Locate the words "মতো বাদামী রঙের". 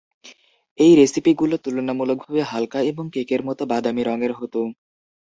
3.47-4.33